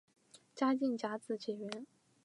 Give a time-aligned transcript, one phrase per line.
[0.55, 1.85] 嘉靖甲子解元。